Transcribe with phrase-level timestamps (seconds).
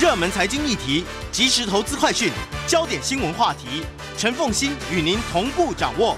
[0.00, 2.30] 热门财经议题、即时投资快讯、
[2.68, 3.82] 焦点新闻话题，
[4.16, 6.16] 陈凤欣与您同步掌握。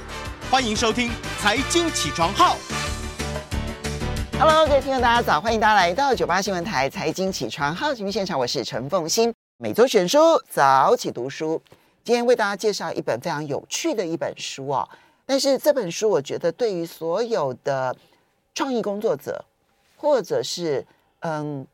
[0.50, 1.08] 欢迎收听
[1.40, 2.58] 《财经起床号》。
[4.38, 5.40] Hello，各位听众，大家早！
[5.40, 9.32] 欢迎大家来到九八新闻台《财经起床号》节目现场，我是陈凤欣。
[9.56, 10.18] 每周选书，
[10.50, 11.62] 早起读书。
[12.04, 14.86] 今天为大家介绍一本非常有趣的一本书哦。
[15.24, 17.96] 但是这本书，我觉得对于所有的
[18.54, 19.42] 创意工作者，
[19.96, 20.84] 或者是
[21.20, 21.66] 嗯，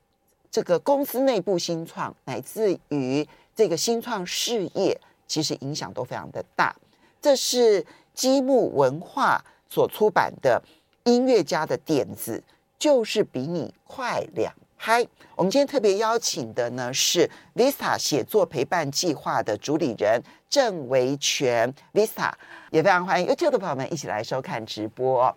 [0.51, 6.75] 这个公司内部新创，乃至于这个新创事业，其实影响都非常的大。
[7.21, 7.85] 这是
[8.15, 10.63] 积木文化所出版的
[11.11, 12.43] 《音乐家的点子
[12.79, 15.03] 就是比你快两拍》。
[15.35, 22.33] 我们今天特别邀请的呢是 Vista 写作陪伴计划的主理人郑维权 Vista，
[22.71, 25.35] 也非常欢迎 YouTube 的朋友们一起来收看直播。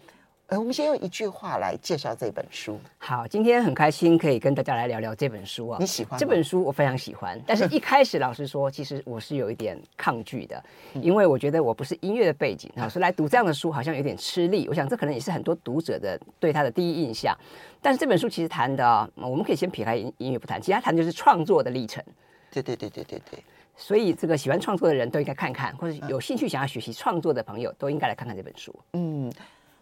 [0.50, 2.80] 呃，我们先用一句话来介绍这本书。
[2.98, 5.78] 好，今天很开心可以跟大家来聊聊这本书啊。
[5.80, 6.64] 你喜欢这本书？
[6.64, 7.40] 我非常喜欢。
[7.46, 10.64] 但是 一开始，老实说，其实我是有一点抗拒的，
[10.96, 14.68] 因为我觉得我不是音乐的背景啊，所以来读这样的书好像有点吃力。
[14.68, 17.38] 我想这可能也是很多读者的对他的第一印象。
[17.80, 22.04] 但是这本书其实谈的，我们可以先撇开音音乐不谈，其他谈的就是创作的历程。
[22.50, 23.44] 对对对对对对。
[23.78, 28.74] 所以这个喜欢创作的人都应该看看，或者有兴趣想要学习创作的朋友都应该来看看这本书。
[28.94, 29.32] 嗯。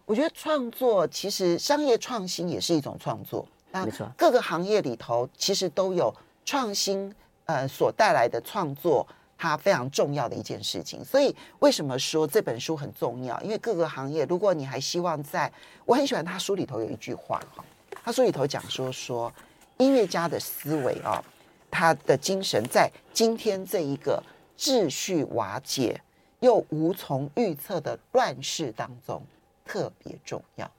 [0.07, 4.09] 我觉得创作其实商业创新也是一种创作，没错。
[4.15, 6.11] 各个行业里头其实都有
[6.45, 7.13] 创新，
[7.43, 9.05] 呃，所带来的创作，
[9.37, 11.03] 它非常重要的一件事情。
[11.03, 13.37] 所以为什么说这本书很重要？
[13.41, 15.51] 因为各个行业，如果你还希望在，
[15.83, 17.61] 我很喜欢他书里头有一句话哈，
[18.01, 19.29] 他书里头讲说说
[19.75, 21.21] 音乐家的思维啊，
[21.69, 24.23] 他的精神在今天这一个
[24.57, 25.99] 秩序瓦解
[26.39, 29.21] 又无从预测的乱世当中。
[29.67, 30.69] 特别重要，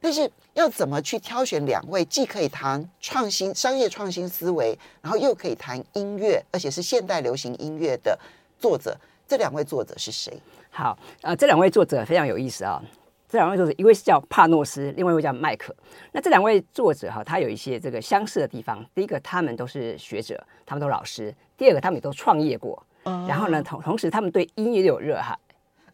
[0.00, 8.18] 但是要怎么去挑选两位既可以谈创新、商业创新思维，然后又可以谈音乐，而且是现代流行音乐的
[8.60, 8.94] 作者？
[9.26, 10.38] 这两位作者是谁？
[10.70, 12.78] 好，呃，这两位作者非常有意思啊、哦。
[13.26, 15.74] 这两位作者，一位是叫帕诺斯，另外一位叫麦克。
[16.12, 18.84] 那这两位作者哈，他有一些这个相似的地方。
[18.94, 22.80] 第一个，他们都是学者，他们都是老师；第二个，他们也都创业过。
[23.04, 25.36] 嗯、然后呢，同同时，他们对音乐又有热爱。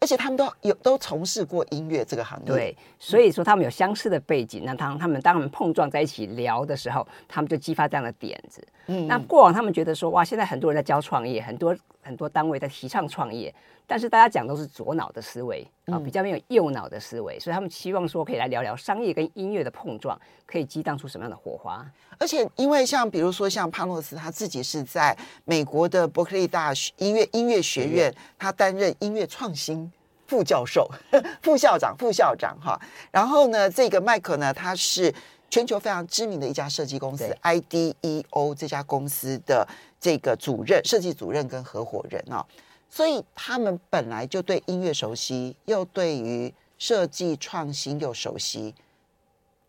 [0.01, 4.63] 而且他们都有都从事过音乐这个行业，对，所以说他们有相似的背景。
[4.65, 8.67] 那当他们当他们碰撞在一起聊的时候，他们就激发这样的点子。
[8.91, 13.53] 嗯，那过往他们觉得说，哇，现在很多人在教创业，很多很多单位在提倡创业。
[13.87, 21.85] 但是大家讲都是左脑的思维啊，比较没有右脑的思维，所以他们期望说可以来聊聊商业跟音乐的碰撞，可以激荡出什么样的火花。
[22.17, 29.91] 而且因为像比如说像帕诺斯他自己是在美国的伯克利大学音乐音乐学院，他担任音乐创新
[30.25, 30.89] 副教授、
[31.43, 32.79] 副校长、副校长哈。
[33.11, 35.13] 然后呢，这个麦克呢，他是
[35.51, 39.67] 全球非常知名的一家设计公司 IDEO 这家公司的
[39.99, 42.43] 这个主任、设计主任跟合伙人啊。
[42.89, 48.73] 所以他们本来就对音乐熟悉，又对于设计创新又熟悉，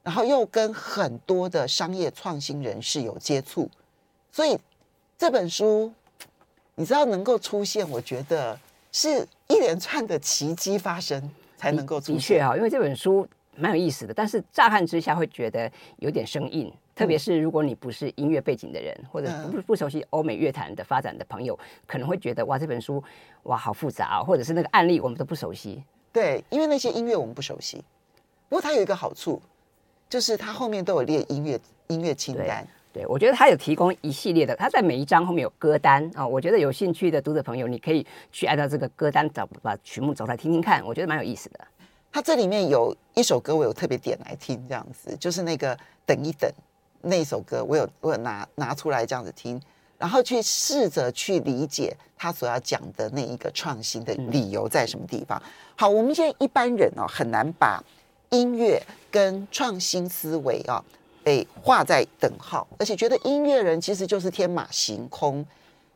[0.03, 3.69] 然后又跟很多的商业创新人士有接触，
[4.33, 4.59] 所以
[5.19, 5.93] 这本书
[6.77, 8.59] 你知道能够出现，我觉得
[8.91, 12.17] 是一连串的奇迹发生才能够出现。
[12.17, 13.27] 的确啊，因为这本书
[13.57, 16.73] 蛮有意思的，但是乍看之下会觉得有点生硬。
[16.95, 23.03] 特别是如果你不是音乐背景的人，或者不不熟悉欧美乐坛的发展的朋友，可能会觉得哇，这本书
[23.45, 25.83] 哇好复杂哦，或者是那个案例我们都不熟悉。
[26.13, 27.83] 对，因为那些音乐我们不熟悉。
[28.49, 29.41] 不过它有一个好处，
[30.11, 32.67] 就是它后面都有列音乐音乐清单。
[32.93, 36.27] 对，我觉得它有提供一系列的，它在每一章后面有歌单啊。
[36.27, 41.61] 我觉得有兴趣的读者朋友，你可以去按照这个歌单找把曲目找出来听听看，我觉得蛮有意思的。
[42.13, 46.49] 它这里面有一首歌，我有特别点来听，这样子就是那个等一等。
[47.05, 49.61] 那首歌我有我有拿拿出来这样子听，
[49.99, 55.43] 然后去试着去理解他所要讲的那一个创新的理由在什么地方。
[55.75, 57.83] 好，我们现在一般人哦很难把
[58.31, 58.81] 音乐
[59.11, 60.85] 跟创新思维啊
[61.25, 65.45] 被画在等号，而且觉得音乐人其实就是天马行空。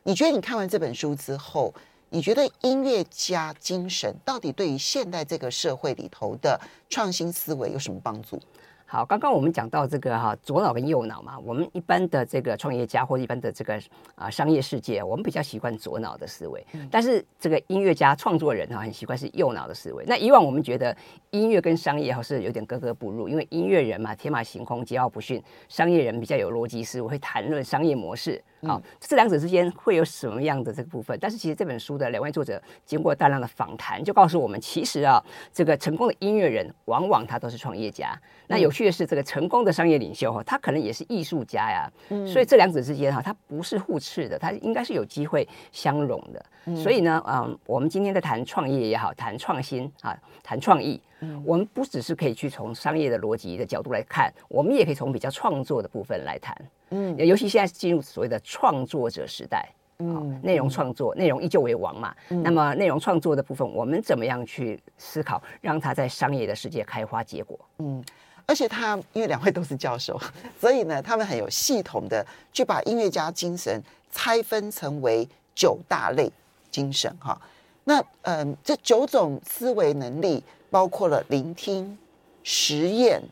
[0.03, 1.73] 你觉得你看完这本书之后，
[2.11, 6.59] 你觉得音乐家精神到底对于现代这个社会里头的
[6.89, 8.41] 创新思维有什么帮助？
[8.89, 13.83] 好，刚刚我们讲到这个哈左脑跟右脑嘛，我们一般的这个创业家或一般的这个
[14.15, 20.05] 啊商业世界，我们比较习惯左脑的思维，但是这个音乐家创作人哈很习惯是右脑的思维。
[20.07, 20.97] 那以往我们觉得
[21.31, 28.41] 音乐跟商业哈是有点格格不入，因为音乐人嘛天马行空、桀骜不驯，商业人比较有逻辑思维，会谈论商业模式。
[28.63, 31.19] 好，这两者之间会有什么样的这个部分？
[31.21, 35.21] 但是其实这本书的两位作者经过大量的访谈，就告诉我们，其实啊
[35.53, 38.17] 这个成功的音乐人往往他都是创业家。
[38.47, 38.71] 那有。
[38.77, 41.91] 趣的是，这个成功的商业领袖哈，他可能也是艺术家呀。
[42.11, 46.45] 嗯，所以这两者之间哈，它不是互斥的，它应该是有机会相融的。
[46.67, 56.57] 嗯，所以呢，嗯，我们今天在谈创业也好，谈创新啊，谈创意，嗯，我们不只是可以去从商业的逻辑的角度来看，我们也可以从比较创作的部分来谈。
[56.91, 59.69] 嗯，尤其现在是进入所谓的创作者时代。
[59.99, 62.15] 嗯，内容创作，内容依旧为王嘛。
[62.29, 67.59] 嗯、那么内容创作的部分，我们怎么样去思考，让它在商业的世界开花结果？
[67.79, 68.05] 嗯，
[68.45, 70.21] 而且他因为两位都是教授，
[70.61, 72.23] 所以呢，他们很有系统的
[72.53, 76.31] 去把音乐家精神拆分成为九大类
[76.71, 77.41] 精神哈。
[77.85, 81.99] 那嗯，这九种思维能力包括了聆听、
[82.43, 83.23] 实验、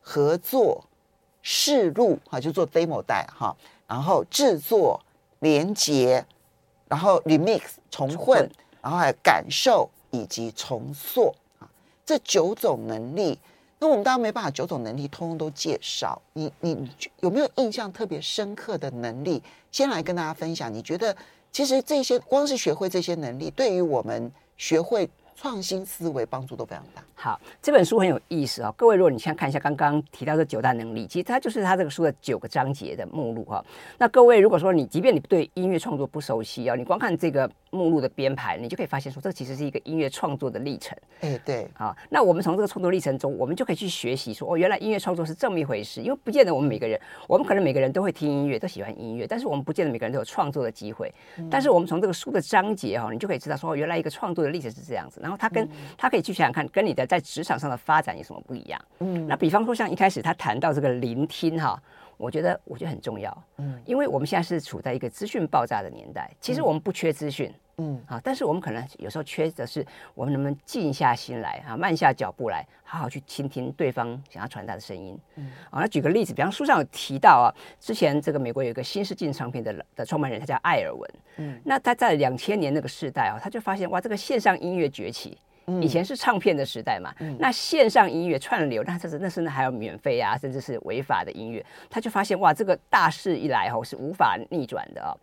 [0.00, 0.84] 合作、
[1.42, 5.00] 试录哈，就做 demo 带哈，然后制作。
[5.40, 6.24] 连接，
[6.88, 7.60] 然后 remix
[7.90, 8.50] 重混，重混
[8.80, 11.68] 然后还有感受以及重塑啊，
[12.06, 13.38] 这九种能力，
[13.78, 16.18] 那我们当然没办法九种能力通通都介绍。
[16.32, 16.90] 你你
[17.20, 19.42] 有没有印象特别深刻的能力？
[19.70, 20.72] 先来跟大家分享。
[20.72, 21.14] 你觉得
[21.52, 27.02] 其实这些光是学会这些能力，对于我们学会创新思维帮助都非常大。
[27.14, 33.64] 好，这本书很有意思啊、哦，各位，如果你先看一下刚刚提到的九大能力，其实它就是它这个书的九个章节的目录哈、哦。
[33.98, 40.96] 那各位，如果说你即便你对音乐创作不熟悉啊、哦，你光看这个目录的编排，你就可以发现说，这其实是一个音乐创作的历程。
[41.20, 46.02] 哎，对，啊，那我们从这个创作历程中，我们就可以去学习说，哦，原来音乐创作是这么一回事。
[46.02, 51.12] 因为不见得我们每个人，我们可能每个人都会听音乐，都喜欢音乐，但是我们不见得每个人都有创作的机会。
[51.38, 55.20] 嗯、但是我们从这个书的章节哈、哦，你就可以知道说，原来一个创作的历程是这样子。
[55.24, 55.66] 然后他跟
[55.96, 58.78] 他、嗯、可以去想想看，跟你的在职场上的发展有什么不一样？
[59.00, 61.82] 嗯，那比方说像一开始他谈到这个聆听哈。
[62.16, 69.84] 我觉得我觉得很重要，嗯，因为我们现在是处在一个资讯爆炸的年代，其实我们不缺资讯，嗯，啊，但是我们可能有时候缺的是
[70.14, 77.48] 我们能不能静下心来啊，慢下脚步来，好好去倾听对方想要传达的声音，嗯，啊，那举个例子，比方书上有提到啊，
[77.80, 85.36] 之前这个美国有一个新世纪唱片的的创办人，他叫艾尔文，嗯，那他在两千年那个时代啊，他就发现哇，这个线上音乐崛起。
[85.80, 95.16] 以前是唱片的时代嘛，嗯、那线上音乐串流，那这是那甚至还有免费啊，甚至是违法的音乐，他就发现哇，这个大势一来后是无法逆转的哦。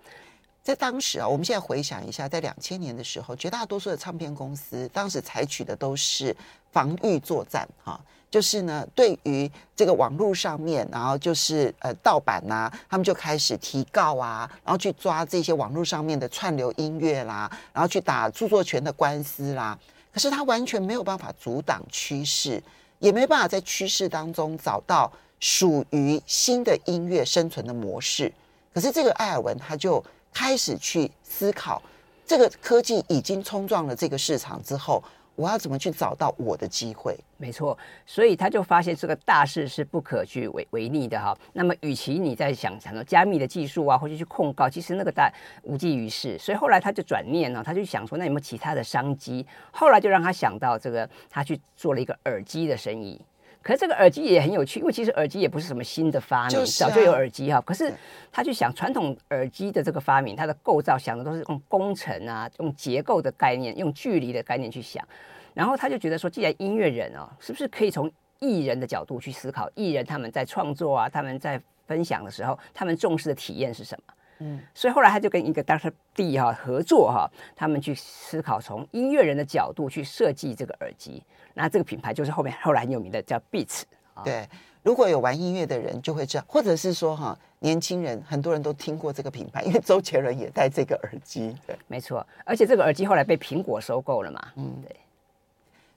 [0.63, 6.35] 在当时啊，我们现在回想一下，在两千年的时候，绝大多数的唱片公司当时采取的都是
[6.71, 7.99] 防御作战哈，
[8.29, 19.77] 就是呢，对于这个网络上面，然后就是呃盗版呐、他们就开始提告啊，然后去抓这些网络上面的串流音乐啦，然后去打著作权的官司啦。
[20.13, 22.61] 可是他完全没有办法阻挡趋势，
[22.99, 28.31] 也没办法在趋势当中找到属于新的音乐生存的模式。
[28.73, 31.81] 可是这个艾尔文他就开始去思考，
[32.25, 35.03] 这个科技已经冲撞了这个市场之后。
[35.37, 37.17] 我要怎么去找到我的机会？
[37.37, 37.75] 没错，
[38.05, 41.35] 所以他就发现这个大势是不可去违违逆的哈。
[41.53, 45.31] 那么，与其你在想想到加密的技术啊，或者去控告，其实那个大
[45.63, 46.37] 无济于事。
[46.37, 49.43] 所以后来他就转念了，他就想说，那有没有其他的商机？
[49.71, 53.19] 后来就让他想到这个，他去做了一个耳机的生意。
[53.63, 57.61] 可是这个耳机也很有趣，因为其实耳机也不是什么新的发明，早就有耳机哈。
[57.61, 57.93] 可是
[58.31, 65.07] 他去想传统耳机的这个发明，它的构造想的都是用工程啊，用结构的概念，用距离的概念去想。
[65.53, 74.13] 然后他就觉得说，既然音乐人哦，是不是可以从艺人的角度去思考，艺人他们在创作啊，他们在分享的时候，他们重视的体验是什么？
[74.39, 75.91] 嗯，所以后来他就跟一个 Dr.
[76.15, 81.21] D 哈合作哈，他们去思考从音乐人的角度去设计这个耳机。
[81.53, 83.81] 那这个品牌就是后面后来很有名的叫 Beats。
[84.23, 84.47] 对，
[84.83, 91.55] 如果有玩音乐的人就会知道，或者是说哈，年轻人很多人都听过这个品牌， 因为周杰伦也戴这个耳机。
[91.65, 94.47] 对，没错，而且这个耳机后来被苹果收购了嘛。
[94.55, 94.95] 嗯，对。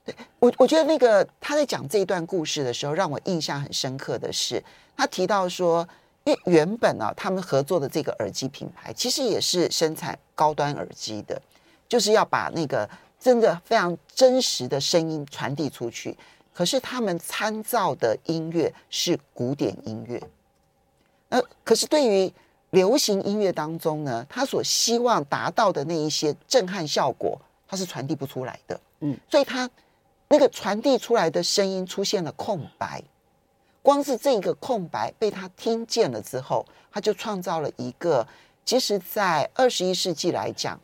[0.07, 4.63] 对我，我觉得那个他在讲这一段故事的时候，让我印象很深刻的是，
[4.97, 5.87] 他提到说，
[6.25, 11.41] 因为原本啊，他们合作的这个耳机品牌，其实也是生产高端耳机的，
[11.89, 12.87] 就是要把那个
[13.25, 16.15] 真的非常真实的声音传递出去。
[16.53, 20.23] 可是他们参照的音乐是古典音乐，
[21.31, 22.31] 呃，可是对于
[22.71, 28.79] 流行音乐当中呢，他所希望达到的那一些震撼效果，它是传递不出来的。
[29.01, 29.71] 嗯，所以他。
[30.27, 33.01] 那个传递出来的声音出现了空白，
[33.83, 38.27] 光是这个空白被他听见了之后，他就创造了一个，
[38.65, 40.81] 其实，在二十一世纪来讲，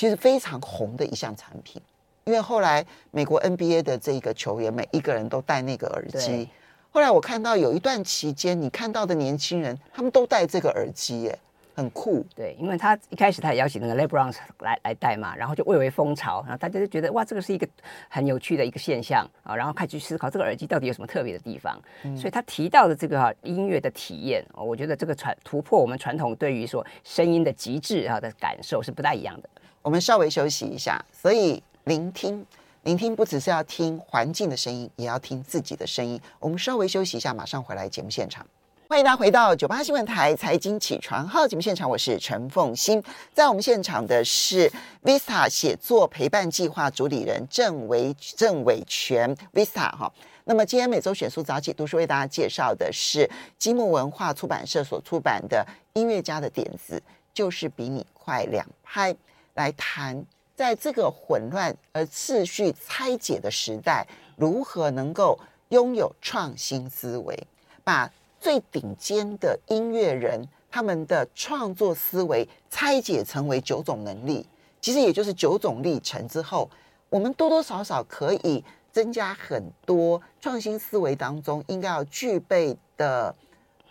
[0.00, 1.78] 其实非常红的一项产品。
[2.24, 6.28] 因为后来美国 NBA 的这个球员，每一个人都戴那个耳机。
[6.28, 6.48] 对
[6.90, 11.38] 后来我看到有一段期间，你看到的年轻人，他们都戴这个耳机，耶。
[11.74, 12.24] 很酷。
[12.34, 17.68] 对，因为他一开始他也邀请那个 LeBron 来来戴嘛，然后就蔚为风潮，然后大家就觉得哇，这个是一个
[18.08, 21.78] 很有趣的一个现象啊，然后开始去思考这个耳机到底有什么特别的地方。
[22.04, 29.48] 嗯、所以他提到的这个、啊、音乐的体验，我觉得这个传突破我们传统对于说声音的极致啊的感受是不太一样的。
[29.82, 32.44] 我们稍微休息一下，所以聆听。
[32.82, 36.20] 聆听不只是要听环境的声音，也要听自己的声音。
[36.38, 38.46] 我们稍微休息一下，马上回来节目现场。
[38.88, 43.02] 欢迎大家回到九八新闻台财经起床号节目现场，我是陈凤欣。
[43.32, 44.70] 在我们现场的是
[45.02, 50.12] Vista 写作陪伴计划主理人郑维郑伟权 Vista 哈。
[50.44, 55.64] 那么今天每周选书早起读书为大家介绍的是积木文化出版社所出版的
[56.00, 59.12] 《音乐家的点子就是比你快两拍》，
[59.54, 60.24] 来谈。
[60.56, 65.38] 在这个混乱而秩序拆解的时代，如何能够
[65.70, 67.46] 拥有创新思维，
[67.82, 74.46] 把最顶尖的音乐人他们的创作思维拆解成为九种能力，
[74.82, 76.68] 其实也就是九种历程之后，
[77.08, 83.34] 我们多多少少可以增加很多创新思维当中应该要具备的，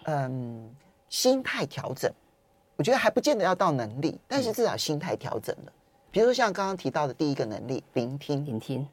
[0.03, 0.69] 嗯，
[1.09, 2.13] 心态调整。
[2.79, 5.73] 我觉得还不见得要到能力，但是至少心态调整了。
[6.11, 8.45] 比如说像刚刚提到的第一个能力，聆听。
[8.45, 8.87] 聆听，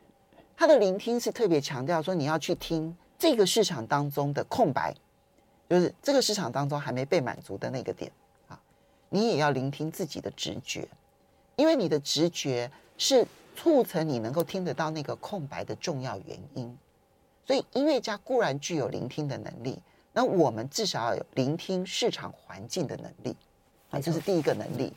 [0.56, 4.92] 他的聆听是特别强调说，你要去听这个市场当中的空白，
[5.70, 8.10] 就是这个市场当中还没被满足的那个点
[8.48, 8.60] 啊。
[9.08, 10.88] 你也要聆听自己的直觉，
[11.54, 13.24] 因为你的直觉是
[13.54, 16.76] 促成你能够听得到那个空白的重要原因。
[17.46, 19.78] 所以音乐家固然具有聆听的能力，
[20.12, 23.36] 那我们至少要有聆听市场环境的能力
[23.96, 24.92] 啊，这是第一个能力。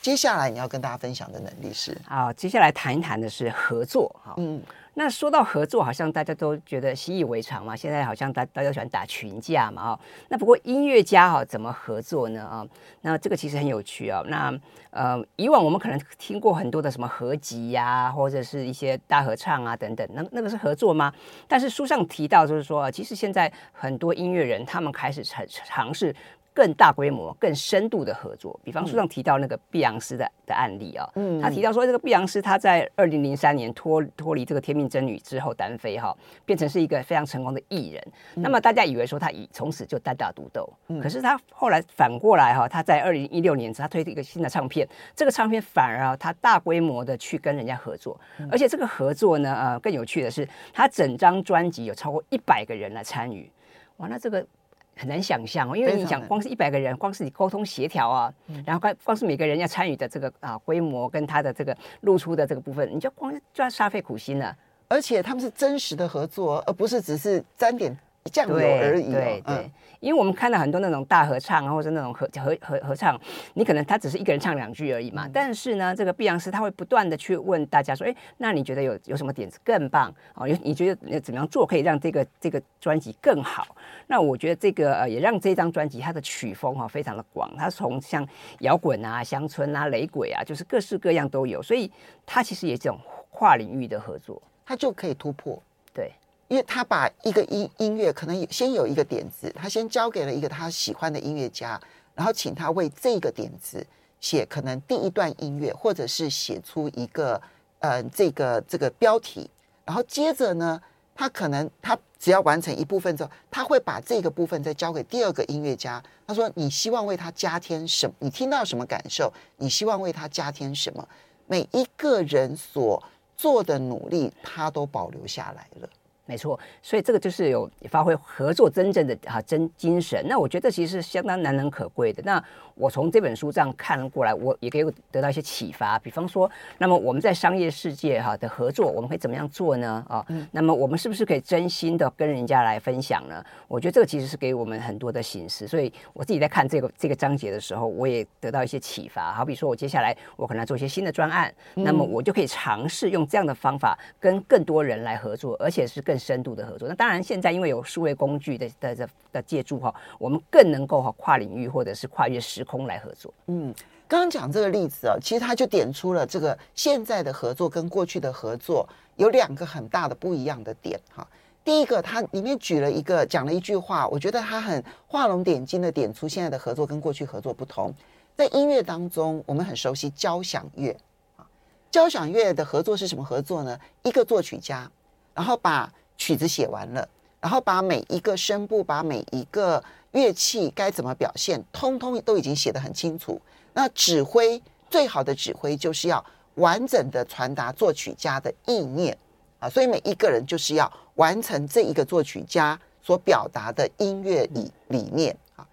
[0.00, 4.34] 接下来你要跟大家分享的能力是啊，接下来谈一谈的是合作哈。
[4.36, 4.60] 嗯，
[4.94, 7.74] 那说到合作，好像大家都觉得习以为常嘛。
[7.74, 10.00] 现在好像大大家喜欢打群架嘛哦。
[10.28, 12.66] 那不过音乐家哈怎么合作呢啊？
[13.00, 14.22] 那这个其实很有趣啊。
[14.26, 14.52] 那
[14.90, 21.12] 呃，以往我们可能听过很多的什么合集呀，或者是一些大合唱啊等等，那那个是合作吗？
[21.48, 26.14] 但是书上提到就是说，其实现在很多音乐人他们开始尝尝试。
[26.54, 38.02] 更大规模、更深度的合作，比方书上提到那个碧昂斯的的案例啊、哦，嗯，他提到说这个碧昂斯他在二零零三年脱脱离这个天命真女之后单飞哈、哦，变成是一个非常成功的艺人。
[38.36, 53.50] 嗯、那么大家以为说他以从此就单打独斗，嗯、可是他后来反过来哈、哦，他在二零一六年他推出一个新的唱片，这个唱片反而啊他大规模的去跟人家合作，嗯、而且这个合作呢呃更有趣的是，他整张专辑有超过一百个人来参与，
[53.98, 54.46] 哇，那这个。
[54.94, 58.32] 很难想象哦，因为你想，光是一百个人，光是你沟通协调啊，
[58.66, 64.54] 然后光光是每个人要参与的这个啊规模跟他的这个露出的这个部分，你就光就要煞费苦心了。
[64.92, 67.96] 而且他们是真实的合作，而不是只是沾点
[68.26, 69.10] 酱油而已。
[69.10, 69.70] 对对，
[70.00, 73.18] 因为我们看到很多那种大合唱啊，或者那种合合合合唱，
[73.54, 75.26] 你可能他只是一个人唱两句而已嘛。
[75.32, 80.14] 但是呢，这个碧昂斯他会不断的去问大家说，哎，那你觉得有有什么点子更棒？
[80.34, 83.74] 哦，有你觉得怎么样做可以让这个这个专辑更好？
[84.08, 91.90] 那我觉得这个呃也让这张专辑它的曲风哈非常的广，它从像摇滚啊、乡村啊、雷鬼啊，就是各式各样都有，所以
[92.26, 94.40] 它其实也是这种跨领域的合作，
[94.72, 95.62] 它就可以突破。
[95.92, 96.10] 对。
[96.48, 101.78] 因为他把一个音音乐可能先有一个点子，他先交给了一个他喜欢的音乐家，
[102.14, 103.86] 然后请他为这个点子
[104.20, 107.40] 写可能第一段音乐，或者是写出一个
[107.80, 109.50] 呃这个这个标题，
[109.86, 110.80] 然后接着呢，
[111.14, 116.02] 他可能他只要完成一部分之后，他会把这个部分再交给第二个音乐家。
[116.26, 118.14] 他说：“你希望为他加添什么？
[118.18, 119.32] 你听到什么感受？
[119.56, 121.06] 你希望为他加添什么？
[121.46, 123.02] 每一个人所
[123.42, 125.88] 做的努力，他都保留下来了。”
[126.24, 130.24] 没错，所以这个就是有发挥合作真正的啊真精神。
[130.28, 132.22] 那我觉得其实是相当难能可贵的。
[132.24, 132.42] 那
[132.74, 135.98] 我从这本书这样看过来，我也可以得到一些启发。
[135.98, 140.02] 比方说，那么我们在商业世界哈的合作，我们可以怎么样做呢？
[140.08, 143.44] 啊，那么我们是不是可以真心的跟人家来分享呢？
[143.68, 145.66] 我觉得这个其实是给我们很多的形式。
[145.66, 149.32] 所以我自己在看这个这个章节的时候，我也得到一些启发。
[149.32, 156.11] 好比说我接下来我可能要做一些新的专案，那么我就可以尝试用这样的方法跟更多人来合作，而且是更。
[156.12, 163.32] 更深度的合作，那当然现在因为有数位工具的的的的借助哈，我们更能够哈跨领域或者是跨越时空来合作。
[163.46, 163.74] 嗯，
[164.06, 171.26] 刚刚讲这个例子啊，其实他就点出了这个现在的合作跟过去的合作有两个很大的不一样的点哈。
[171.64, 177.94] 第一个，他里面举了一个讲了一句话，我觉得他很画龙点睛的点出现在的合作跟过去合作不同。
[178.36, 180.94] 在音乐当中，我们很熟悉交响乐
[181.36, 181.46] 啊，
[181.90, 183.78] 交响乐的合作是什么合作呢？
[184.02, 184.90] 一个作曲家，
[185.34, 187.08] 然后把曲子写完了，
[187.40, 193.40] 然后把每一个声部、把每一个乐器该怎么表现，通通都已经写得很清楚。
[193.72, 196.24] 那指挥最好的指挥就是要
[196.56, 199.16] 完整的传达作曲家的意念
[199.58, 205.66] 啊，所以每一个人就是要完成这一个作曲家所表达的音乐理理念啊。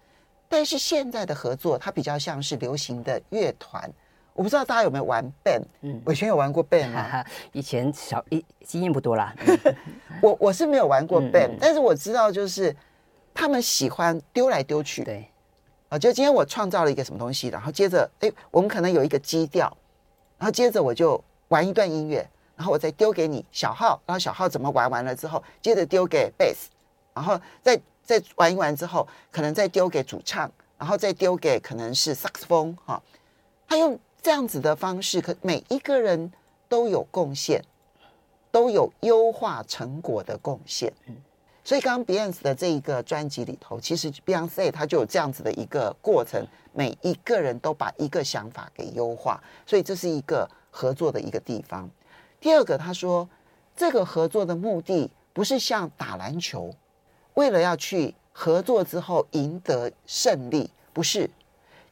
[0.48, 3.88] 但是现在的合作，它比较像是流行的乐团。
[4.32, 9.34] 我不知道大家有没有玩 band，嗯，我以前有玩过 band 啊，以前小一经验不多啦。
[10.22, 12.74] 我我是没有玩过 band，嗯嗯，但是我知道就是
[13.34, 15.28] 他们喜欢丢来丢去，对，
[15.88, 19.76] 啊，就今天我创造了一个什么东西，然后接着，哎，我们可能有一个基调，
[20.38, 26.68] 然后接着我就玩一段音乐，然后我再丢给你小号，然后小号怎么玩完了之后，接着丢给 bass，
[27.12, 33.02] 然后再再玩一玩之后，可能再丢给主唱，然后再丢给可能是萨克斯风哈，
[33.68, 33.98] 他用。
[34.22, 36.30] 这样子的方式，可每一个人
[36.68, 37.62] 都有贡献，
[38.50, 40.92] 都有优化成果的贡献。
[41.06, 41.16] 嗯，
[41.64, 51.88] 所以刚刚 Beyonce 的这一个专辑里头，其实 Beyonce 他就有这样子的一个过程，每一个人都把一个想法给优化，所以这是一个合作的一个地方。
[52.38, 53.26] 第二个，他说
[53.74, 56.74] 这个合作的目的不是像打篮球，
[57.34, 61.30] 为了要去合作之后赢得胜利，不是，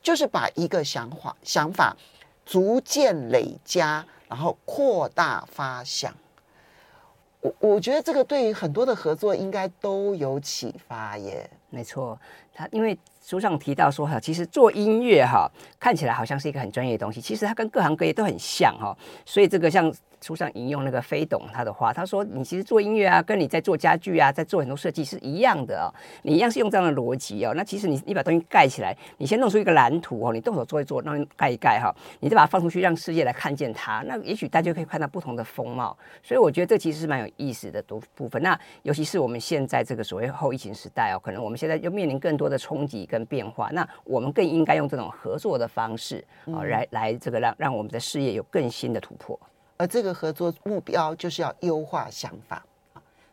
[0.02, 1.96] 就是把一个想法想法。
[2.48, 6.14] 逐渐累加，然后扩大发想。
[7.42, 11.48] 我我觉得这个对于很多的合作应该都有启发耶。
[11.68, 12.18] 没错，
[12.54, 15.46] 他因为书上提到说哈，其实做音乐哈，
[15.78, 18.96] 看起来好像是一个很专业的东西，其实它跟各行各业都很像哈。
[19.26, 19.94] 所以这个像。
[20.20, 25.88] 书上引用那个飞董他的话，他说：“你其实做音乐啊，跟你在做家具啊，在做很多设计是一样的哦。
[26.22, 27.52] 你一样是用这样的逻辑哦。
[27.54, 34.02] 那其实你你把东西盖起来，你先弄出一个蓝图哦，你动手做一做，让盖一盖哈，你再把它放出去，让世界来看见它。
[34.06, 35.96] 那也许大家可以看到不同的风貌。
[36.22, 38.42] 所以我觉得这其实是蛮有意思的多部分。
[38.42, 43.70] 那尤其是我们现在这个所谓后疫情时代哦，可能我们现在又面临更多的冲击跟变化。
[43.72, 49.38] 那我们更应该用这种合作的方式啊，来来这个让让我们的事业有更新的突破。”
[49.78, 52.66] 而这个合作目标就是要优化想法，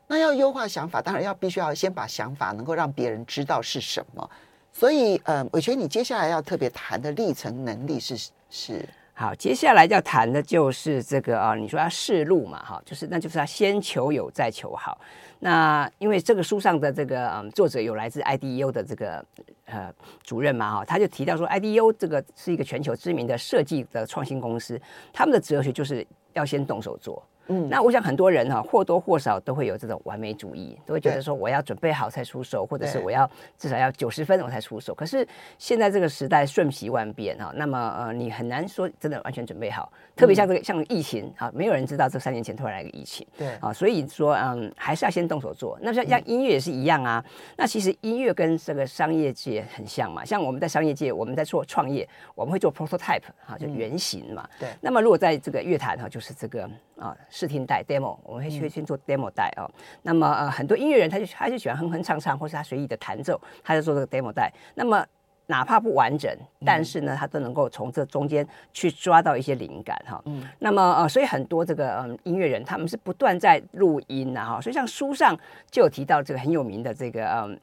[0.06, 4.30] 那要优化想法，当然要必须要先把想法能够让别人知道是什么。
[4.72, 9.34] 所以，呃，我觉得你接下来要特别谈的历程能力是是好。
[9.34, 15.00] 接下来要谈的就是这个啊，你说要试路嘛，哈，就是那就是要先求有再求好。
[15.40, 19.26] 那因为这个书上的这个嗯作者有来自 IDEO 的这个
[19.66, 19.92] 呃
[20.22, 24.80] 主任嘛，哈，他就提到说，IDEO 这个是一个全球知名的设计的创新公司，
[25.12, 26.06] 他们的哲学就是。
[26.36, 27.22] 要先动手做。
[27.48, 34.96] 嗯，那我想很多人哈或多或少都会有这种完美主义，都会觉得说我要准备好才出手，或者是我要至少要九十分我才出手。
[34.96, 35.28] 可是
[35.60, 45.78] 现在这个时代瞬息万变哈，那么呃你很难说真的完全准备好，特别像这个像疫情啊，没有人知道这三年前突然来一个疫情，对啊，所以说嗯还是要先动手做。
[45.82, 47.24] 那像像音乐也是一样啊，
[47.56, 54.70] 那其实音乐跟这个商业界很像嘛，像我们在商业界我们在做创业，我们会做 prototype 哈，就原型嘛，对。
[54.82, 57.16] 那么如果在这个乐坛哈，就是这个啊。
[57.36, 59.70] 试听带 demo，我们会去先做 demo 带哦。
[59.76, 64.50] 嗯、那么呃，很多音乐人他就他就喜欢哼哼唱唱，或是他随意的弹奏，他就做这个 demo 带。
[64.74, 65.06] 那么
[65.48, 66.34] 哪怕不完整，
[66.66, 70.22] 但是呢，他都能够从这中间去抓到一些灵感哈。
[70.28, 70.48] 嗯。
[70.60, 74.62] 那么呃，所以很多这个嗯音乐人他们是不断在录音呐哈。
[74.62, 75.38] 所以像书上
[75.70, 77.60] 就有提到这个很有名的这个嗯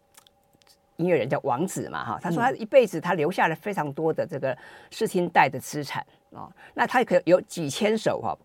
[0.97, 2.19] 音乐人叫王子嘛哈。
[2.21, 4.55] 他说他一辈子他留下了非常多的这个
[4.91, 6.53] 试听带的资产哦。
[6.75, 8.37] 那他可有几千首哈。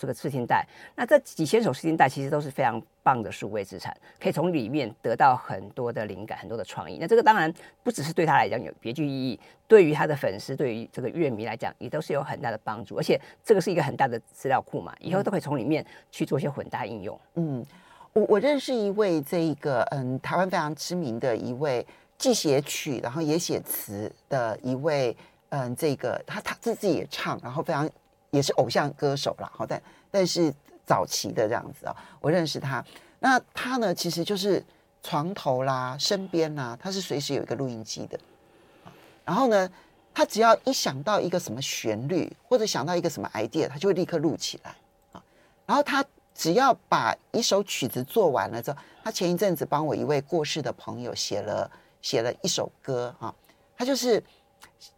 [0.00, 6.96] 这个试听带，那这几千首试听带其实都是非常棒的数位资产，可以从里面得到很多的灵感、很多的创意。
[6.98, 12.96] 那这个当然不只是对他来讲有别具意义，对于他的粉丝、对于这个乐迷来讲，也都是有很大的帮助。
[12.96, 17.20] 而且这个是一个很大的资料库嘛，以后都可以从里面去做一些混搭应用。
[17.34, 17.62] 嗯，
[18.14, 21.86] 我我认识一位这一个嗯台湾非常知名的一位
[22.16, 25.14] 既写曲然后也写词的一位
[25.50, 27.86] 嗯这个他他自己也唱，然后非常。
[28.30, 30.52] 也是偶像歌手啦，好，但但是
[30.86, 32.84] 早期的这样子啊，我认识他。
[33.18, 34.64] 那他呢，其实就是
[35.02, 38.18] 床头啦、身边啦，他是随时有一个录音机的。
[39.24, 39.68] 然后呢，
[40.14, 44.74] 他只要一想到一个什么旋律，或者想到一个什么 idea，他就会立刻录起来
[45.12, 45.22] 啊。
[45.66, 53.34] 然后他只要把一首曲子做完了之后，他前一阵子帮我一位过世的朋友写了写了一首歌啊，
[53.76, 54.22] 他就是。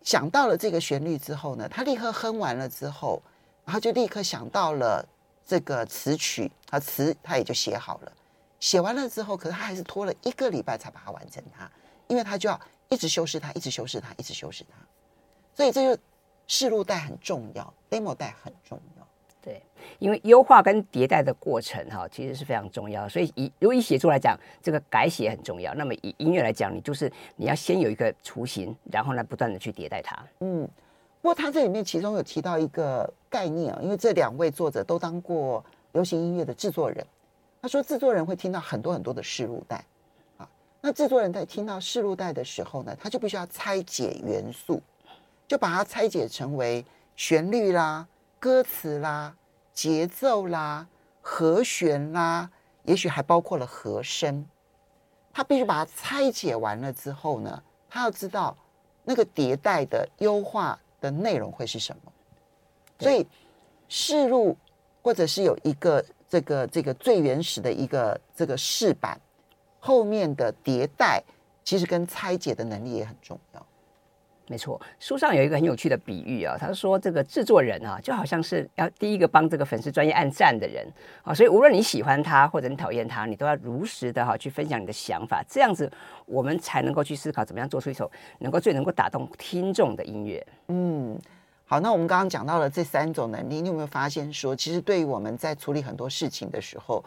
[0.03, 3.22] 想到了这个旋律之后呢，他立刻哼完了之后，
[3.64, 5.07] 然后就立刻想到了
[5.46, 8.12] 这个词曲啊，词他也就写好了。
[8.61, 11.70] 写完了之后，可是他还是拖了一个礼拜才把它完成它，
[12.07, 14.77] 因为他就要一直修饰它，一直修饰它，一直修饰它。
[15.55, 16.03] 所以这就
[16.46, 19.02] 试录带很重要，demo 带很重要。
[19.44, 19.61] 对，
[19.98, 23.09] 因为优化跟迭代的过程哈，其实是非常重要。
[23.09, 25.74] 所以以如果以写作来讲，这个改写很重要。
[25.74, 30.16] 那么以音乐来讲，你就是你要先有一个雏形，然后呢不断的去迭代它。
[30.38, 30.62] 嗯，
[31.20, 37.05] 不过他这里面其中有提到一个概念啊，因为这两位作者都当过流行音乐的制作人。
[37.61, 39.85] 他说制作人会听到很多很多的试录带
[40.37, 40.48] 啊，
[40.81, 44.81] 那制作人在听到试录带的时候呢，他就必须要拆解元素，
[45.48, 46.85] 就把它拆解成为
[47.16, 48.07] 旋律啦。
[48.42, 49.37] 歌词啦、
[49.72, 50.85] 节奏啦、
[51.20, 52.50] 和弦啦，
[52.83, 54.44] 也许还包括了和声，
[55.33, 58.59] 他必须把它拆解完了之后呢，他要知道
[59.05, 62.12] 那个迭代的优化的内容会是什么。
[62.98, 63.24] 所以
[63.87, 64.57] 试录
[65.02, 69.20] 或者是有一个这个这个最原始的一个这个试版，
[69.78, 71.22] 后面的迭代
[71.62, 73.64] 其实跟拆解的能力也很重要。
[74.53, 80.87] 没错，书上有一个很有趣的比喻啊，他说这个制作人啊，就好像是要第一个帮这个粉丝专业按赞的人
[81.23, 85.91] 啊，所以无论你喜欢他或者你讨厌他，你都要如实的哈去分享你的想法，这样子
[86.27, 88.11] 我们才能够去思考怎么样做出一首
[88.41, 90.47] 能够最能够打动听众的音乐。
[90.69, 91.19] 嗯，
[91.65, 97.03] 好，那我们刚刚讲到了这三种能力，你有没有发现说，其实对于我们在处理很多事情的时候，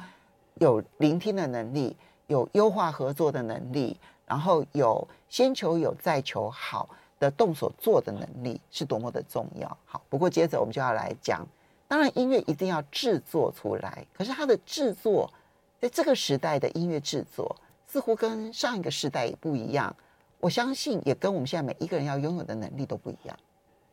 [0.56, 6.90] 有聆听的能力，有优化合作的能力，然后有先求有再求好。
[7.20, 9.78] 的动手做的能力是多么的重要。
[9.86, 11.48] 好，不过接着我们就要来讲，
[11.88, 15.32] 当然音乐一定要制作出来，可是它的制作
[15.80, 17.56] 在这个时代的音乐制作
[17.88, 19.96] 似乎跟上一个时代也不一样。
[20.40, 23.38] 我相信也跟我们现在每一个人要拥有的能力都不一样。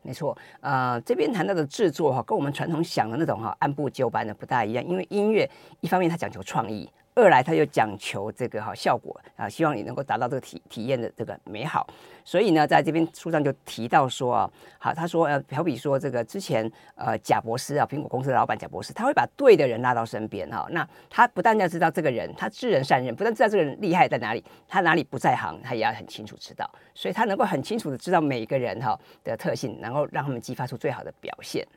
[0.01, 6.89] 没错，呃，这边谈到的制作哈，跟我们传统想的那种哈按部就班的不大一样，因为音乐一方面它讲求创意。
[7.15, 11.87] 二来，他又讲求这个哈效果啊，希望你能够达到这个体体验的这个美好。
[12.25, 20.65] 所以呢，在这边书上就提到说啊，好，他说呃，好比说这个之前呃，贾博士啊，苹果公司的老板贾博士，他会把对的人拉到身边哈。
[20.71, 26.69] 那他不但要知道这个人他知人善任，不但知道这个人厉害在哪里，他哪里不在行，他也要很清楚知道。
[26.95, 31.67] 所以他能够很清楚的知道每一个人哈的特性，然后让他们激发出最好的表现。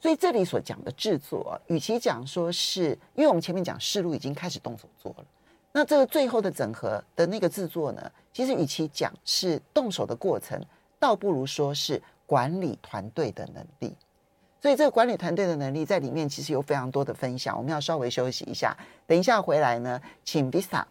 [0.00, 5.24] 所以这里所讲的制作，与其讲说是因为我们前面讲试录已经开始动手做了，
[5.72, 10.58] 那这个最后的整合的那个制作呢，其实与其讲是动手的过程，
[10.98, 13.94] 倒不如说是管理团队的能力。
[14.62, 17.56] 所以这个管理团队的能力在里面其实有非常多的分享。
[17.56, 18.74] 我们要稍微休息一下，
[19.06, 20.82] 等一下回来呢，请 Visa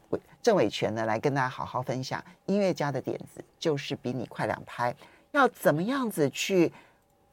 [0.41, 4.95] 郑伟权呢来跟大家好好分享音乐家的点子，就是比你快两拍，
[5.31, 6.71] 要怎么样子去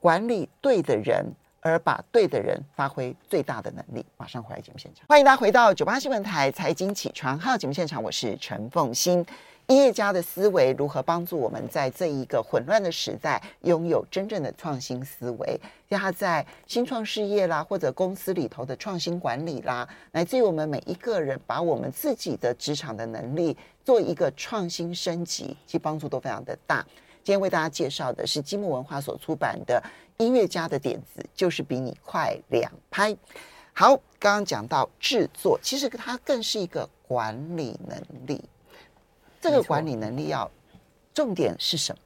[0.01, 1.27] 管理对的人。
[1.67, 4.07] 而把对的人发挥最大的能力。
[4.17, 9.27] 马上回来节目现场，欢迎大家回到九八新闻台财经起床号节目现场，我是陈凤欣。
[9.67, 15.61] 音乐家的思维如何帮助我们在这一个混乱的时代拥有真正的创新思维？
[15.89, 26.87] 让他在新创事业啦，或者公司里头的创新管理啦，来自于我们每一个人把我们自己的职场的能力做一个创新升级，其实帮助都非常的大。
[27.27, 29.83] 今天为大家介绍的是积木文化所出版的。
[30.19, 33.17] 音乐家的点子就是比你快两拍。
[33.73, 38.41] 好，刚刚讲到制作，其实它更是一个管理能力。
[39.41, 40.49] 这个管理能力要
[41.13, 41.93] 重点是什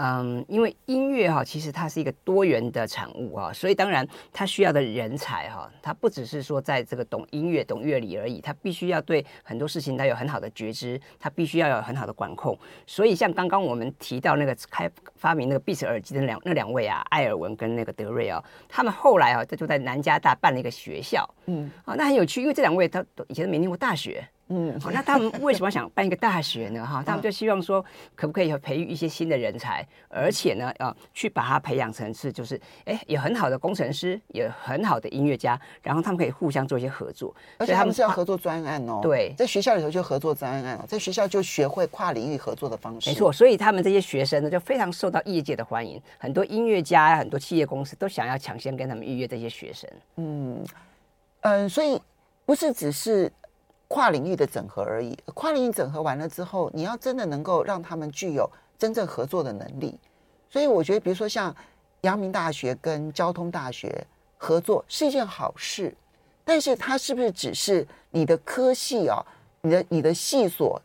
[0.00, 12.56] 嗯，因为音乐哈，其实它是一个多元的产物哈，所以当然它需要的人才哈，它不只是说在这个懂音乐、懂乐理而已，它必须要对很多事情它有很好的觉知，它必须要有很好的管控。
[12.86, 24.24] 所以像刚刚我们提到那个开发明那个 Beats 耳机的两那两位啊，艾尔文跟那个德瑞啊，他们后来啊，这就在南加大办了一个学校，嗯，啊，那很有趣，因为这两位他都以前都没念过大学。
[24.50, 26.84] 嗯，好，那他们为什么想办一个大学呢？
[26.84, 27.84] 哈，他们就希望说，
[28.14, 39.00] 可不可以培育一些新的人才，而且呢，啊，去把它培养成是就是，哎，有很好的工程师，有很好的音乐家，然后他们可以互相做一些合作，而且他们是要合作专案哦。
[39.02, 43.10] 对，在学校里头就合作专案哦，在学校就学会跨领域合作的方式。
[43.10, 49.90] 没错，所以他们这些学生呢，就非常受到业界的欢迎，很多音乐家呀、很多企业公司都想要抢先跟他们预约这些学生。
[50.16, 50.64] 嗯
[51.42, 52.00] 嗯，所以
[52.46, 53.30] 不是只是。
[53.88, 55.18] 跨领域的整合而已。
[55.34, 58.48] 跨领域整合完了之后，你要真的能够让他们具有
[58.78, 59.98] 真正合作的能力。
[60.48, 61.54] 所以我觉得，比如说像
[62.02, 65.94] 阳明大学跟交通大学合作是一件好事，
[66.44, 69.24] 但是它是不是只是你的科系哦，
[69.62, 70.80] 你的你的系所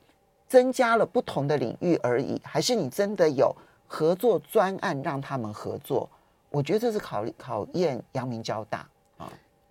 [0.47, 3.55] 增加了不同的领域而已，还是你真的有
[3.87, 6.09] 合作专案让他们合作？
[6.49, 8.87] 我觉得这是考考验阳明交大。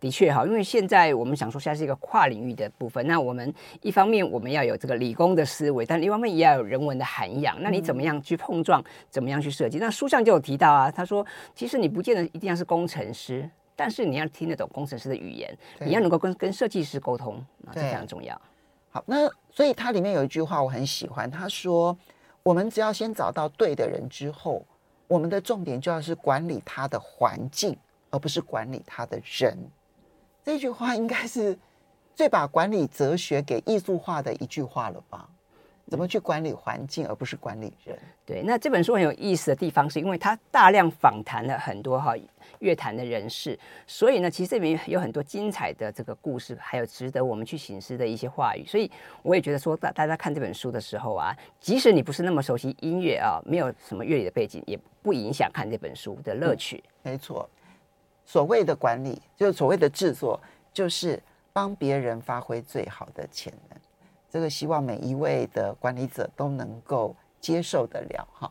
[0.03, 3.07] 的确哈，因为现在我们想说，现在是一个跨领域的部分。
[3.07, 7.57] 那我们一方面我们要有这个理工的思维，但另一方面也要有人文的涵养。
[7.63, 8.83] 那你怎么样去碰撞？
[9.09, 9.79] 怎么样去设计？
[9.79, 13.49] 那书上就有提到啊，他说，其实你不见得一定要是工程师。
[13.77, 17.37] 但是你要听得懂工程师的语言，你要能够跟跟设计师沟通，
[17.67, 18.39] 啊，这非常重要。
[18.91, 21.97] 好，那所以它里面有一句话我很喜欢，他说
[22.43, 24.65] ：“我们只要先找到对的人之后，
[25.09, 27.77] 我们的重点就要是管理他的环境，
[28.11, 29.57] 而不是管理他的人。”
[30.45, 31.57] 这句话应该是
[32.15, 35.29] 最把管理哲学给艺术化的一句话了吧？
[35.89, 37.99] 怎么去管理环境，而不是管理人？
[38.25, 42.15] 对，那这本书很有意思的地方，是因为它大量访谈了很多哈
[42.61, 48.65] 乐坛的人士，所以呢，其实这里面有很多精彩的这个故事，还有值得我们去醒思的一些话语。
[48.65, 48.91] 所以
[49.23, 56.83] 我也觉得说，大大家看这本书的时候啊，即使你不是那么熟悉音乐啊，没有什么乐理的背景，也不影响看这本书的乐趣。
[57.03, 57.47] 嗯，没错，
[58.25, 60.41] 所谓的管理，就所谓的制作，
[60.73, 63.79] 就是帮别人发挥最好的潜能。
[64.31, 68.51] 这个希望每一位的管理者都能够接受得了哈。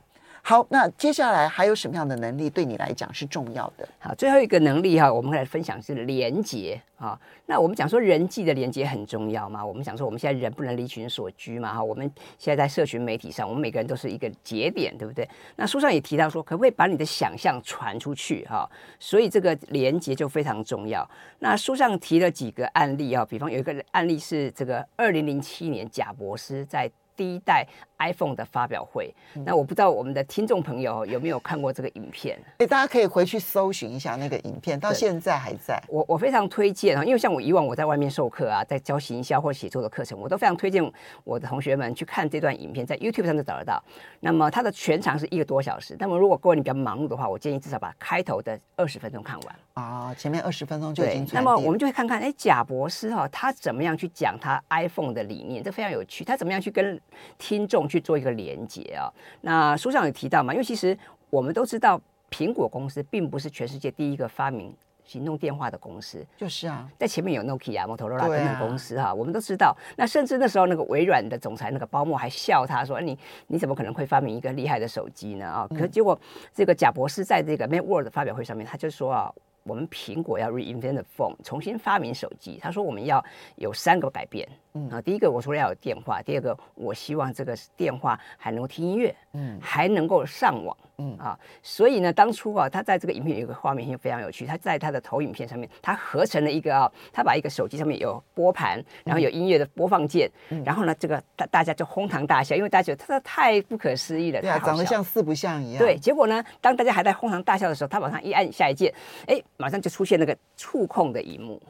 [0.51, 3.87] 好，那接下来还有什么样的能力对你来讲是重要的？
[3.99, 7.17] 好，最后一个能力哈，我们来分享是连接啊。
[7.45, 9.65] 那我们讲说人际的连接很重要嘛。
[9.65, 11.81] 我们讲说我们现在人不能离群所居嘛哈。
[11.81, 12.05] 我们
[12.37, 15.25] 现在在社群媒体上，我们每个人都是一个节点，对不对？
[15.55, 18.69] 那书上也提到说，可不可以把你的想象传出去哈？
[18.99, 21.09] 所以这个连接就非常重要。
[21.39, 27.65] 那书上提了几个案例啊，比方有一个案例是这个二零零七年贾博士在第一代
[27.99, 29.13] iPhone 的发表会，
[29.45, 32.39] 那我不知道我们的听众朋友有没有看过这个影片？
[32.57, 35.81] 哎，大家可以回去搜寻一下那个影片，到现在还在。
[35.87, 40.83] 我我非常推荐啊，因为像我以往我在外面授课啊，在教行销或写作的课程，我都非常推荐
[41.23, 43.83] 我的同学们去看这段影片，在 YouTube 上就找得到。
[44.19, 51.27] 那么它的全长是一个多小时，那么如果各位你比较忙碌的话，我建议至少把开头的二十分钟看完啊，前面二十分钟就已经。
[51.33, 56.23] 那么我们就会看看，哎，贾博士哈、哦，他怎么样去讲他 iPhone 的理念，这非常有趣。
[56.23, 56.99] 他怎么样去跟
[57.37, 59.11] 听众去做一个连接啊？
[59.41, 60.53] 那书上有提到嘛？
[60.53, 60.97] 因为其实
[61.29, 69.75] 我们都知道，苹果公司并不是全世界第一个发明行动电话的公司，就是啊，在前面有 Nokia、摩托罗拉等等公司哈、啊，我们都知道。
[69.97, 76.17] 那甚至那时候那个微软的总裁那个包默还笑他说：“你你怎么可能会发明一个厉害的手机呢？”啊，可结果
[76.53, 79.33] 这个贾博士在这个 Macworld 发表会上面，他就说啊。
[79.63, 82.57] 我们苹果要 reinvent the phone，重新发明手机。
[82.61, 83.23] 他说我们要
[83.55, 84.47] 有三个改变。
[84.73, 84.89] 嗯。
[84.89, 91.17] 啊，第一个我说要有电话，第二个我希望这个电话还能够听音乐，嗯，还能够上网，嗯。
[91.17, 105.79] 啊，所以呢，当初啊，他在这个影片有一个画面非常有趣，他在他的投影片上面，他合成了一个啊，他把一个手机上面有拨盘，然后有音乐的播放键，嗯、然后呢，这个大大家就哄堂大笑，因为大家觉得他太不可思议了，对啊，长得像四不像一样。
[105.79, 108.93] 对，结果呢，当大家还在哄堂大笑的时候，他往上一按下一键，
[109.27, 111.61] 哎，马上就出现那个触控的萤幕。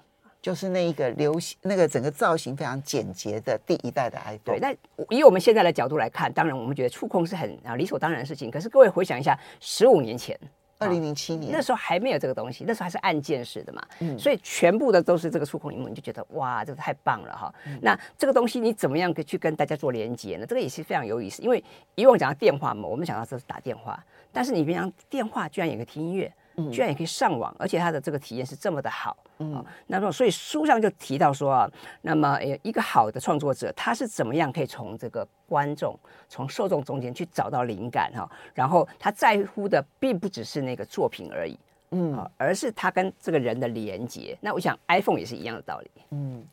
[0.42, 4.40] 就是那一个流行，那个整个造型非常简洁的第一代的 iPhone。
[4.44, 4.76] 对，那
[5.16, 8.50] 以我们现在的角度来看，当然我们觉得触控是很啊理所当然的事情。
[8.50, 10.36] 可是各位回想一下，十五年前，
[10.80, 13.84] 二零零七年，那时候还没有这个东西，那时候还是按键式的嘛。
[14.00, 14.18] 嗯。
[14.18, 17.54] 所以全部的都是这个触控荧幕，你就觉得哇，这个太棒了哈。
[17.68, 17.78] 嗯。
[17.80, 20.46] 那这个东西你怎么样去跟大家做连接呢？
[20.48, 26.34] 这个也是非常有意思，因为以往讲到电话嘛，我们想到这是打电话，但是你平常电话居然也可以听音乐。
[26.72, 31.70] 居然也可以上网，而且它的这个体验是这么的好，嗯、哦，那么所以书上就提到说啊，
[32.02, 41.58] 那么呃一个好的创作者他是怎么样可以从这个观众、从受众中间去找到灵感哈、哦，然后他在乎的并不只是那个作品而已，
[41.92, 44.38] 嗯、哦，而是他跟这个人的连接。
[44.42, 46.44] 那我想 iPhone 也是一样的道理，嗯，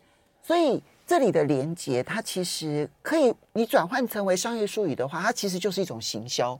[0.43, 6.59] 所以这里的连接，它其实可以你转换成为商业术语的话，它其实就是一种行销，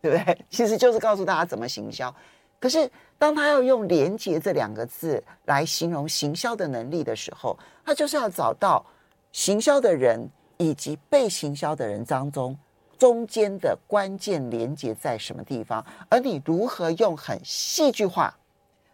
[0.00, 0.38] 对不对？
[0.48, 2.12] 其实就是告诉大家怎么行销。
[2.60, 8.84] 可是，当他要用“连结”这两个字来形容行销的能力的时候，他就是要找到
[9.32, 12.54] 行销的人以及被行销的人当中
[12.98, 18.36] 中间的关键连接在什么地方，而你如何用很戏剧化，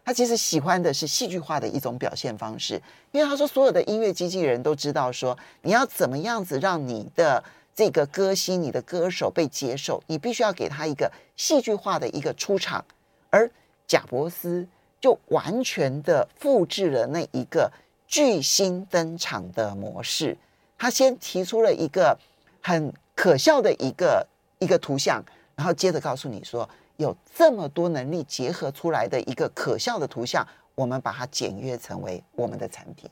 [0.05, 7.43] 他其实喜欢的是戏剧化的一种表现方式，因为他说所有的音乐经纪人都知道说，你要怎么样子让你的
[7.75, 12.85] 这个歌星、你的歌手被接受，你必须要给他一个戏剧化的一个出场。
[13.29, 13.49] 而
[13.87, 14.67] 贾伯斯
[14.99, 17.71] 就完全的复制了那一个
[18.07, 20.37] 巨星登场的模式。
[20.77, 22.17] 他先提出了一个
[22.61, 24.27] 很可笑的一个
[24.59, 25.23] 一个图像，
[25.55, 33.09] 然后接着告诉你说，有这么多能力结合出来的一个可笑的图像，我们把它简约成为我们的产品，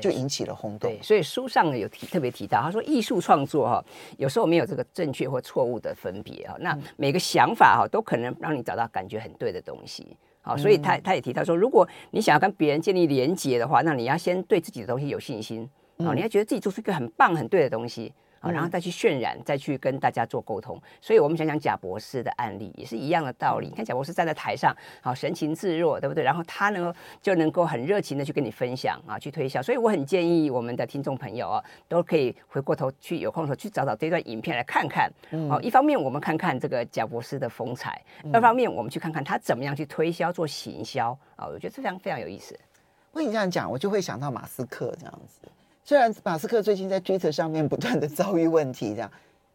[0.00, 0.90] 就引起了轰动。
[0.90, 3.84] 对，所以书上有提特别提到，他说艺术创作哈，
[4.18, 6.56] 有时候没有这个正确或错误的分别啊。
[6.60, 10.16] 那每个想法哈，都可能让你找到感觉很对的东西。
[10.42, 15.68] 好，所以他他也提到说，如果你想要跟别人建立连接的话，那你要先对自己的东西有信心
[15.98, 18.12] 啊，你要觉得自己做出一个很棒、很对的东西。
[18.46, 20.80] 好，然后再去渲染，再去跟大家做沟通。
[21.00, 23.68] 所以我们想想贾博士的案例也是一样的道理。
[23.68, 26.22] 你看贾博士站在台上，好神情自若，对不对？
[26.22, 29.62] 然后他呢就能够很热情的去跟你分享啊，去推销。
[29.62, 35.10] 所以我很建议我们的听众朋友啊，都可以回过头去有空的时候去找找这段影片来看看。
[35.48, 38.00] 好，一方面我们看看这个贾博士的风采，
[38.32, 42.58] 二方面我们去看看他怎么样去推销做行销啊，我觉得这非常非常有意思。
[43.12, 45.40] 我跟你这样讲，我就会想到马斯克这样子。
[45.86, 49.10] 虽然马斯克最近在推特上面不断的遭遇问题，这样，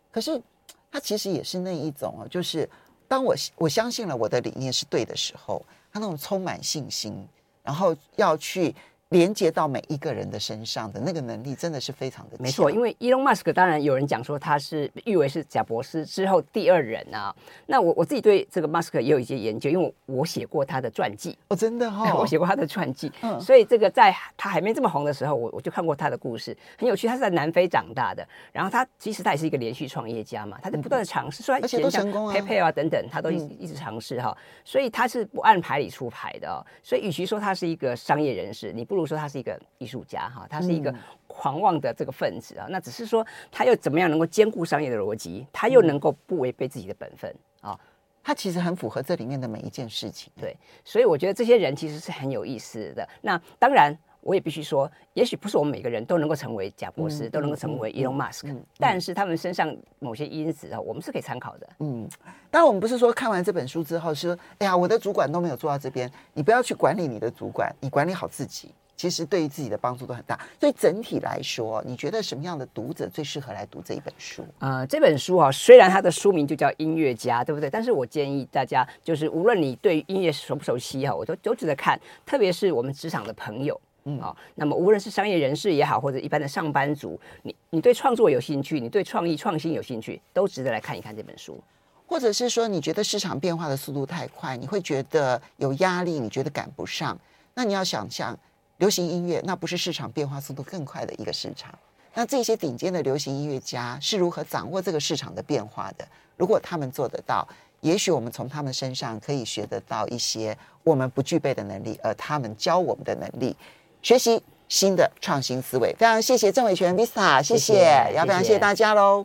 [0.10, 0.41] 可是
[0.89, 2.67] 他其实也是那一种哦，就是
[3.06, 7.28] 当我我相信了我的理念是对的时候，他那种充满信心，
[7.62, 8.74] 然后要去。
[9.12, 12.43] 连接到每一个人的身上的那个能力，真的是非常的强。
[12.43, 17.36] 没错，因为伊隆马斯克当然有人讲说他是誉为是贾博士之后第二人啊。
[17.65, 21.38] 那我我自己对这个马斯克也有一些研究，因为我写过他的传记。
[21.50, 23.12] 哦，真的哈、哦， 我写过他的传记。
[23.21, 27.06] 嗯，所以这个在他还没这么红的时候，我我就看过他的故事，很有趣。
[27.06, 34.36] 他是在南非长大的，然后他其实他也是一个连续创业家嘛，他在不断的尝试，虽然、嗯、而且都成功啊，PayPal 啊等等，他都一一直尝试哈。
[34.63, 36.63] 所以他是不按牌理出牌的哦。
[36.82, 39.52] 所以与其说他是一个商业人士，你不如说他是一个。
[39.78, 40.94] 艺术家哈，他是一个
[41.26, 47.78] 狂妄的这个分子啊，嗯、那只是说他又怎么样能够兼顾商业的逻辑，他又能够不违背自己的本分啊，
[48.24, 50.32] 他其实很符合这里面的每一件事情。
[50.40, 53.08] 对，所以我觉得这些人其实是很有意思的。
[53.22, 61.68] 那当然，我也必须说，也许不是我们每个人都能够成为贾博士，嗯、都能够成为伊隆马斯克，但是他们身上某些因子啊，我们是可以参考的。
[61.80, 62.08] 嗯，
[62.52, 68.72] 当然我们不是说看完这本书之后说，哎呀，我的主管都没有做到这边，你不要去管理你的主管，你管理好自己。
[69.02, 74.46] 其实对于自己的帮助都很大，所以整体来说，你觉得什么样的读者最适合来读这一本书？
[74.60, 77.68] 呃，这本书啊，虽然它的书名就叫《音乐家》，对不对？
[77.68, 82.00] 但是我建议大家，就是无论你对音乐熟不熟悉哈，我都都值得看。
[82.28, 91.60] 特别是我们职场的朋友，嗯啊，那么无论是商业人士也好，或者一般的上班族，你你对创作有兴趣，你对创意创新有兴趣，都值得来看一看这本书。
[92.06, 97.20] 或者是说，你觉得市场变化的速度太快，你会觉得有压力，你觉得赶不上，
[97.56, 98.38] 那你要想象。
[98.82, 101.72] 流行音乐那不是市场变化速度更快的一个市场，
[102.15, 106.08] 那这些顶尖的流行音乐家是如何掌握这个市场的变化的？
[106.36, 107.48] 如果他们做得到，
[107.82, 113.56] 也许我们从他们身上可以学得到一些我们不具备的能力，而他们教我们的能力，
[114.02, 115.96] 学习新的创新思维。
[116.00, 117.74] 非常谢谢郑伟权 Vista，谢谢，
[118.12, 119.20] 也非常谢谢大家喽。